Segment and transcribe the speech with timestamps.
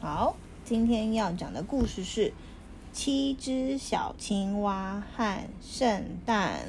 [0.00, 2.28] 好，今天要讲的故事是
[2.92, 6.60] 《七只小青蛙和圣诞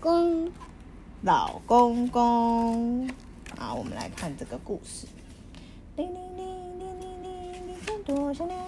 [0.00, 0.52] 公
[1.22, 3.08] 老公公》。
[3.58, 5.06] 好，我们来看这个故事。
[5.94, 8.58] 叮铃铃铃铃铃，铃声多响亮！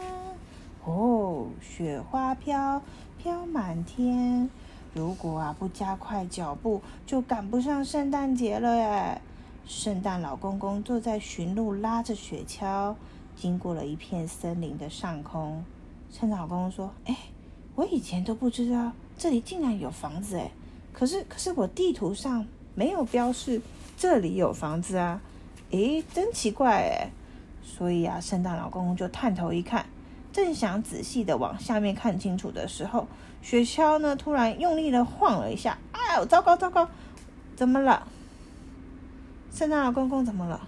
[0.85, 2.83] 哦，雪花飘
[3.17, 4.51] 飘满天。
[4.93, 9.21] 如果啊不加快脚步，就赶不上圣诞节了耶。
[9.67, 12.95] 圣诞老公公坐在驯鹿，拉着雪橇。
[13.37, 15.65] 经过了一片森林的上空，
[16.13, 17.17] 圣诞老公公说：“哎，
[17.75, 20.53] 我以前都不知道这里竟然有房子哎，
[20.93, 23.61] 可是可是我地图上没有标示
[23.97, 25.21] 这里有房子啊，
[25.71, 27.11] 诶，真奇怪哎。
[27.65, 29.87] 所以啊，圣诞老公公就探头一看，
[30.33, 33.09] 正想仔细的往下面看清楚的时候，
[33.43, 36.89] 雪橇呢突然用力的晃了一下，哎呦，糟糕糟糕，
[37.57, 38.07] 怎么了？
[39.55, 40.61] 圣诞老公公怎么了？”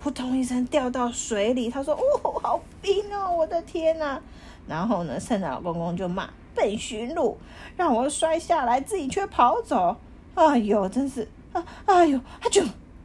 [0.00, 1.92] 扑通一声掉到水里，他说
[2.22, 4.20] ：“哦，好冰哦，我的天哪！”
[4.68, 7.36] 然后呢，圣诞老公公就骂：“笨驯鹿，
[7.76, 9.96] 让我摔下来，自己却跑走！
[10.36, 11.64] 哎呦，真是啊！
[11.86, 12.62] 哎呦，他就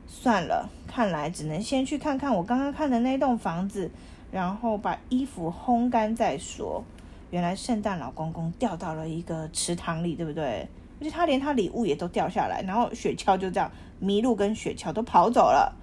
[0.07, 3.89] 算了，看来只能先去看看我刚刚看的那栋房子，
[4.31, 6.83] 然后把衣服烘干再说。”
[7.31, 10.67] 原来圣诞老公公掉到了一个池塘里，对不对？
[11.01, 13.71] 而且他连他礼物也都掉下来，然后雪橇就这样，
[14.03, 15.75] 麋鹿跟雪橇都跑走了。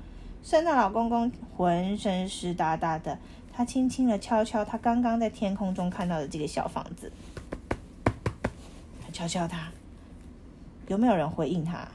[0.45, 3.19] 圣诞老公公浑身湿哒哒的，
[3.53, 7.11] 他轻轻的敲敲他刚刚在天空中看到的这个小房子，
[8.05, 9.73] 他敲敲他，
[10.87, 11.89] 有没有人回应他？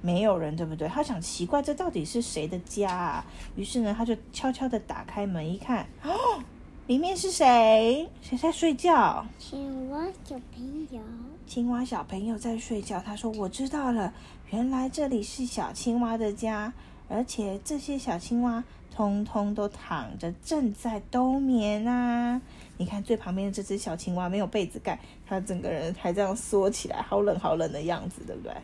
[0.00, 0.88] 没有人，对不对？
[0.88, 3.24] 他想奇怪，这到底是谁的家啊？
[3.54, 6.42] 于是呢，他就悄悄的打开门一看，哦，
[6.88, 8.08] 里面是谁？
[8.22, 9.24] 谁在睡觉？
[9.38, 11.00] 青蛙小朋友。
[11.46, 13.00] 青蛙小朋友在睡觉。
[13.00, 14.12] 他说：“我知道了，
[14.50, 16.72] 原来这里是小青蛙的家，
[17.08, 22.40] 而且这些小青蛙通通都躺着，正在冬眠啊！
[22.78, 28.54] 你看最旁边的这只小青蛙没有被子盖，它整个人还这样缩起来，好冷好冷的样子，对不对？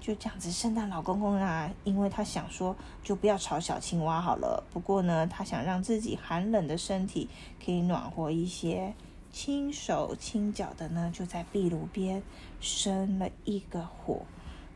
[0.00, 2.74] 就这样子，圣诞老公公啊，因为他想说，
[3.04, 4.64] 就不要吵小青蛙好了。
[4.72, 7.28] 不过呢，他想让自己寒冷的身体
[7.64, 8.92] 可以暖和一些。”
[9.32, 12.22] 轻手轻脚的呢，就在壁炉边
[12.60, 14.20] 生了一个火，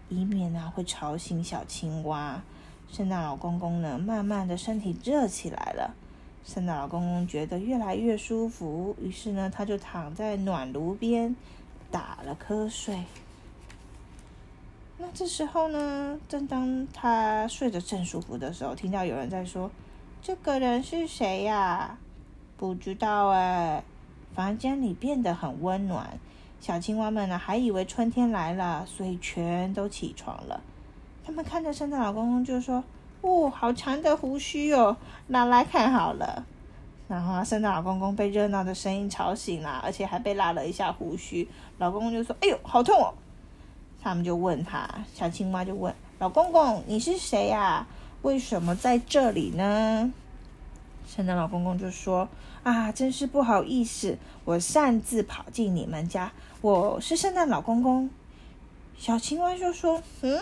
[0.09, 2.43] 以免呢会吵醒小青蛙。
[2.91, 5.95] 圣诞老公公呢，慢慢的身体热起来了。
[6.45, 11.37] 圣诞老公公觉得越来越舒服，于是呢，他就躺在暖炉边
[11.91, 13.05] 打了瞌睡。
[14.99, 19.71] 那这时候呢，正当他睡得正舒服的时候，听到有人在说
[20.23, 21.99] ：“这个人是谁呀？”
[22.57, 23.85] 不知道哎。
[24.37, 26.21] 房间里变得很温暖，
[26.61, 30.61] 小青蛙们呢还以为春天来了，所以全都起床了。
[31.25, 32.85] 他们看着圣诞老公公就说
[33.23, 34.99] ：“哦，好长的胡须哦，
[35.29, 36.45] 拿来看好了。”
[37.09, 41.49] 然后圣诞老公公被热闹的声音吵醒了，而且还被拉了一下胡须。
[41.79, 43.15] 老公公就说：“哎呦，好痛哦！”
[44.03, 47.87] 他们就问他，小青蛙就问老公公：“你是谁呀？
[48.21, 50.13] 为什么在这里呢？”
[51.07, 52.29] 圣诞老公公就说。
[52.63, 56.33] 啊，真是不好意思，我擅自跑进你们家。
[56.61, 58.11] 我是圣诞老公公。
[58.99, 60.41] 小青蛙就说：“嗯，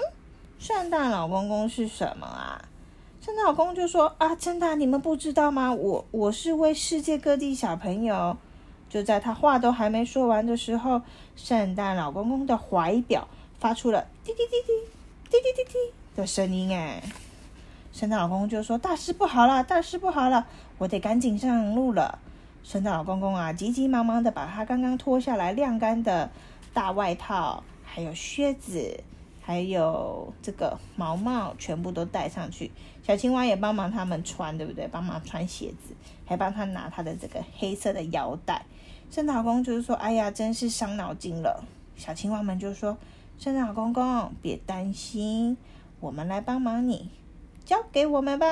[0.58, 2.64] 圣诞老公公是什么啊？”
[3.20, 5.70] 圣诞老公公就说：“啊，真的，你们不知道吗？
[5.74, 8.34] 我我是为世界各地小朋友。”
[8.88, 11.02] 就在他话都还没说完的时候，
[11.36, 13.28] 圣诞老公公的怀表
[13.60, 14.72] 发出了滴滴滴滴
[15.30, 15.78] 滴滴滴滴
[16.16, 16.74] 的声音。
[16.74, 17.02] 哎，
[17.94, 22.18] 圣诞老公公就说：“大事不好了，大事不好了！”我得赶紧上路了。
[22.64, 26.28] 圣诞老公公啊，急急忙忙的把他刚刚脱下来晾干的
[26.72, 28.98] 大外套、还有靴子、
[29.40, 32.72] 还有这个毛帽全部都戴上去。
[33.04, 34.88] 小青蛙也帮忙他们穿，对不对？
[34.88, 35.94] 帮忙穿鞋子，
[36.26, 38.66] 还帮他拿他的这个黑色的腰带。
[39.08, 41.62] 圣诞老公就是说：“哎呀，真是伤脑筋了。”
[41.94, 42.98] 小青蛙们就说
[43.38, 45.56] ：“圣诞老公公，别担心，
[46.00, 47.08] 我们来帮忙你，
[47.64, 48.46] 交给我们吧。”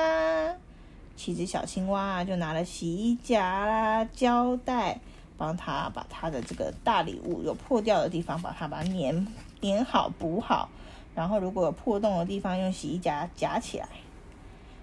[1.15, 4.99] 七只小青蛙就拿了洗衣夹啦、胶带，
[5.37, 9.27] 帮他把他的这个大礼物有破掉的地方，把它把它粘
[9.61, 10.69] 粘好、补好。
[11.13, 13.87] 然后如果有破洞的地方，用洗衣夹夹起来。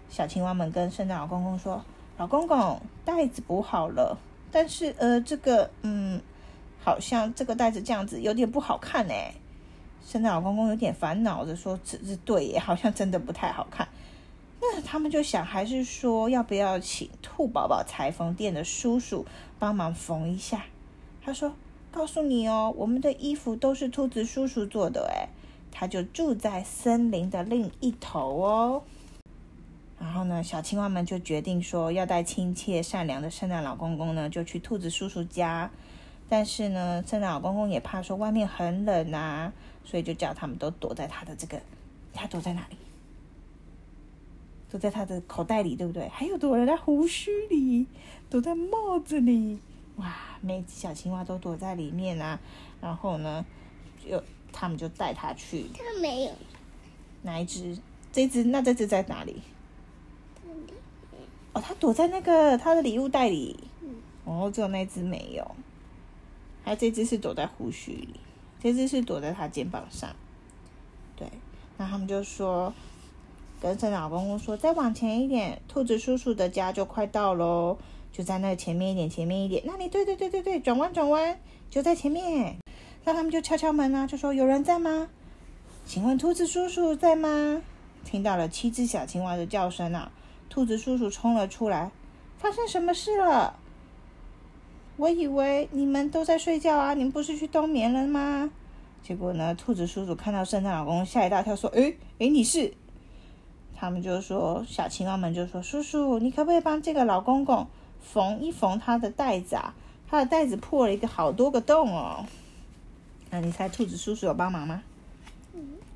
[0.09, 1.85] 小青蛙们跟圣诞老公公说
[2.17, 4.17] ：“老公公，袋子补好了，
[4.53, 6.21] 但是呃，这个嗯，
[6.81, 9.15] 好像这个袋子这样子有点不好看呢。”
[10.07, 13.87] 圣诞老公公有点烦恼的说：“这是对耶，好像真的不太好看。”
[14.61, 19.25] 那他们就想，还是说要不要请兔宝宝裁缝店的叔叔
[19.59, 20.65] 帮忙缝一下？
[21.23, 21.55] 他说
[21.91, 25.29] ：“告诉你哦，我们的衣服都是兔子叔叔做的，诶，
[25.71, 28.83] 他就住在森林的另一头哦。”
[29.99, 35.71] 然后呢，小青蛙们就决定说要带亲切善良的圣诞老公公呢，就去兔子叔叔家。
[36.29, 39.53] 但是呢，圣诞老公公也怕说外面很冷啊，
[39.85, 41.61] 所以就叫他们都躲在他的这个，
[42.13, 42.77] 他躲在哪里？
[44.71, 46.09] 躲在他的口袋里，对不对？
[46.09, 47.87] 还有躲在他胡须里，
[48.31, 49.59] 躲在帽子里。
[49.97, 52.39] 哇，每只小青蛙都躲在里面啊。
[52.81, 53.45] 然后呢，
[54.03, 54.23] 就
[54.53, 55.67] 他们就带他去。
[55.75, 56.33] 他没有。
[57.23, 57.77] 哪一只？
[58.13, 58.45] 这只？
[58.45, 59.43] 那这只在哪里？
[61.53, 63.59] 哦，他躲在那个他的礼物袋里。
[64.25, 65.55] 哦，只有那只没有。
[66.63, 68.21] 还有这只是躲在胡须里，
[68.61, 70.15] 这只是躲在他肩膀上。
[71.17, 71.29] 对，
[71.77, 72.73] 那他们就说。
[73.61, 77.77] 跟圣诞老公公说：“再往前一点，兔子叔叔的家就快到喽，
[78.11, 79.63] 就在那前面一点，前面一点。
[79.67, 82.57] 那里，对对对对对，转弯转弯，就在前面。
[83.05, 85.09] 那他们就敲敲门啊，就说有人在吗？
[85.85, 87.61] 请问兔子叔叔在吗？
[88.03, 90.11] 听到了七只小青蛙的叫声啊，
[90.49, 91.91] 兔子叔叔冲了出来，
[92.39, 93.59] 发生什么事了？
[94.97, 98.51] 我以为你们都在睡觉啊，你们不是去冬眠了吗？
[99.03, 102.73] 结果呢，兔子叔叔看到圣诞老公，吓一大跳，说：诶诶，你是？”
[103.81, 107.67] 他们就说：“小青蛙们就说，叔叔，你可不可以帮这个老公公
[108.03, 109.75] 缝一缝他的袋子啊？
[110.07, 112.27] 他的袋子破了一个好多个洞哦。
[113.31, 114.83] 那你猜兔子叔叔有帮忙吗？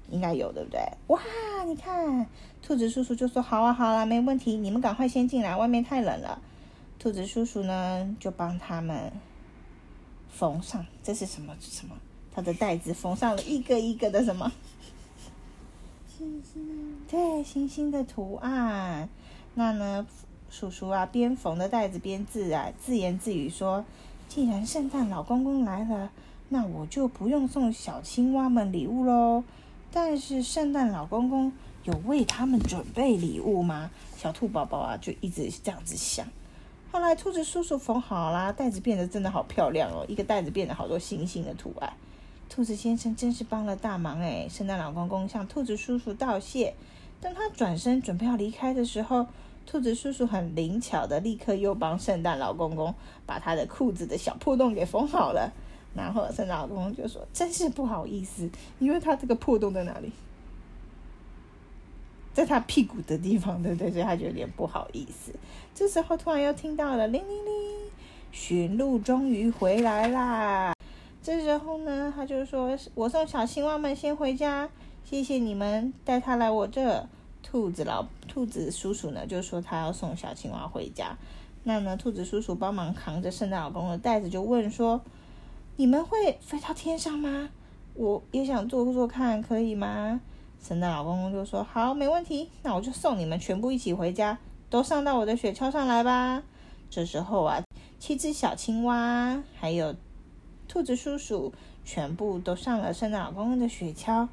[0.09, 0.81] 应该有，对不对？
[1.09, 1.21] 哇，
[1.67, 2.27] 你看，
[2.63, 6.41] 兔子叔叔就说：好啊，好啊，没问题，你们赶快先进来，外面太冷了。
[6.99, 9.13] 兔子叔叔呢，就帮他们
[10.31, 11.95] 缝上，这是什么什么？
[12.35, 14.51] 他的袋子缝上了一个一个的什么？”
[16.17, 19.09] 星星对星星的图案，
[19.55, 20.07] 那呢，
[20.49, 23.85] 叔叔啊，边缝的袋子边自啊自言自语说
[24.29, 26.13] ：“既然圣诞老公公来了，
[26.51, 29.43] 那我就不用送小青蛙们礼物喽。
[29.91, 31.53] 但是圣诞老公公
[31.83, 36.25] 有为他们准备礼物吗？”小兔宝宝啊，就一直这样子想。
[36.93, 41.93] 后来兔子叔叔缝好啦，袋子变得真的好漂亮哦，一个袋子变得好多星星的图案。
[42.55, 44.47] 兔子先生真是帮了大忙哎！
[44.49, 46.73] 圣诞老公公向兔子叔叔道谢。
[47.21, 49.27] 当他转身准备要离开的时候，
[49.67, 52.95] 兔子叔叔很灵巧的立刻又帮圣诞老公公
[53.27, 55.53] 把他的裤子的小破洞给缝好了。
[55.97, 58.49] 然后圣诞老公公就说：“真是不好意思，
[58.79, 60.13] 因为他这个破洞在哪里？
[62.33, 63.91] 在他屁股的地方，对不对？
[63.91, 65.33] 所以他就有点不好意思。”
[65.75, 67.91] 这时候突然又听到了铃铃铃，
[68.31, 70.74] 驯鹿终于回来啦！
[71.25, 74.69] 这时候呢，他就说：“我送小青蛙们先回家，
[75.05, 77.09] 谢谢你们带他来我这。”
[77.43, 81.17] 兔子老兔子叔叔呢，就说他要送小青蛙回家。
[81.63, 85.01] 那呢，兔子叔叔帮忙扛着圣诞老公的袋子，就问说
[85.77, 87.49] ：“你们会飞到天上吗？
[87.95, 90.21] 我也想坐坐看，可以吗？”
[90.63, 94.37] 圣诞老公公就说：“好，没问题，那我就送你们全部一起回家，
[94.69, 96.43] 都上到我的雪橇上来吧。”
[96.91, 97.63] 这时候啊，
[97.99, 99.95] 七只小青蛙还有。
[100.69, 101.53] 兔子叔叔
[101.85, 104.29] 全部都上了圣诞老公公的雪橇，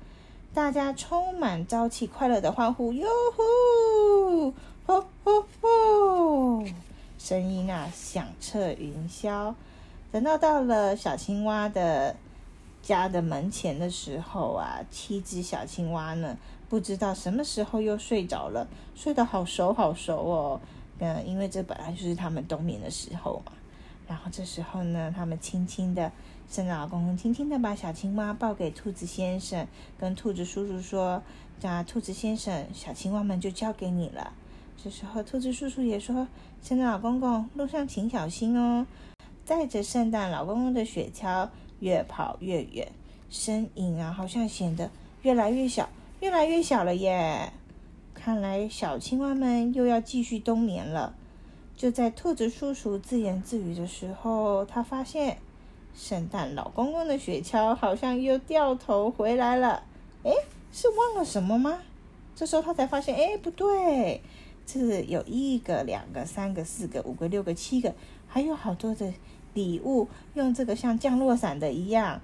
[0.53, 4.53] 大家充满朝气、快乐的欢呼：“哟呼，
[4.85, 6.65] 呼呼呼！”
[7.19, 9.53] 声音啊响彻云霄。
[10.11, 12.15] 等到到了小青蛙的
[12.81, 16.37] 家的门前的时候啊，七只小青蛙呢，
[16.67, 20.61] 不知道什么时候又睡着了，睡得好熟好熟哦。
[20.99, 23.51] 嗯，因为这本来就是他们冬眠的时候嘛。
[24.11, 26.11] 然后这时候呢，他们轻轻的，
[26.49, 29.65] 圣诞老公公轻轻的把小青蛙抱给兔子先生，
[29.97, 31.23] 跟兔子叔叔说
[31.63, 34.33] ：“那兔子先生，小青蛙们就交给你了。”
[34.83, 36.27] 这时候，兔子叔叔也说
[36.61, 38.85] ：“圣诞老公公，路上请小心哦。”
[39.45, 41.47] 载着圣诞老公公的雪橇
[41.79, 42.91] 越跑越远，
[43.29, 44.91] 身影啊，好像显得
[45.21, 45.87] 越来越小，
[46.19, 47.53] 越来越小了耶。
[48.13, 51.15] 看来小青蛙们又要继续冬眠了。
[51.81, 55.39] 就在兔子叔叔自言自语的时候，他发现
[55.95, 59.81] 圣诞老公公的雪橇好像又掉头回来了。
[60.23, 60.31] 哎，
[60.71, 61.79] 是忘了什么吗？
[62.35, 64.21] 这时候他才发现，哎，不对，
[64.63, 67.95] 这有一个、两个、三个、四个、五个、六个、七个，
[68.27, 69.11] 还有好多的
[69.55, 72.21] 礼物，用这个像降落伞的一样，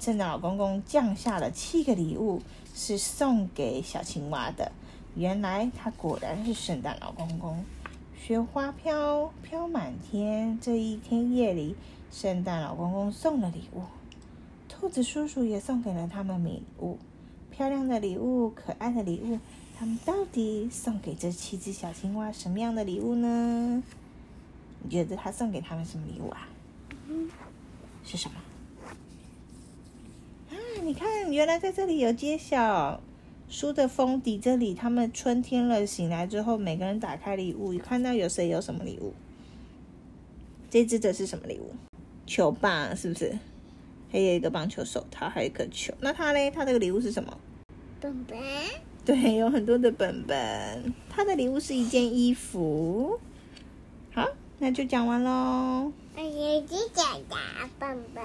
[0.00, 2.40] 圣诞老公公降下了七个礼物，
[2.76, 4.70] 是送给小青蛙的。
[5.16, 7.64] 原来他果然是圣诞老公公。
[8.18, 11.76] 雪花飘飘满天，这一天夜里，
[12.10, 13.82] 圣诞老公公送了礼物，
[14.68, 16.98] 兔子叔叔也送给了他们礼物，
[17.50, 19.38] 漂亮的礼物，可爱的礼物。
[19.78, 23.82] 他们到底送给这七只小青蛙什么样的礼物呢？
[24.82, 26.48] 你觉得他送给他们什么礼物啊？
[28.04, 28.36] 是什么？
[30.50, 33.00] 啊，你看，原来在这里有揭晓。
[33.48, 39.14] 书的封底这里，他们春天了，醒来之后，每个人打开礼物，看到有谁有什么礼物。
[40.68, 41.74] 这只的是什么礼物？
[42.26, 43.38] 球棒是不是？
[44.12, 45.94] 还有一个棒球手套，还有一个球。
[46.00, 46.50] 那他嘞？
[46.50, 47.38] 他这个礼物是什么？
[48.00, 48.38] 本本。
[49.06, 50.92] 对，有很多的本本。
[51.08, 53.18] 他的礼物是一件衣服。
[54.12, 54.28] 好，
[54.58, 55.90] 那就讲完喽。
[56.14, 57.36] 我也是讲的
[57.78, 58.22] 本本。